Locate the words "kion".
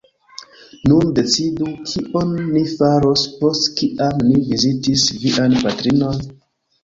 1.91-2.31